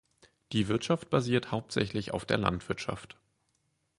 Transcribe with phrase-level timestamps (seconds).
[0.51, 3.19] Die Wirtschaft basiert hauptsächlich auf der Landwirtschaft.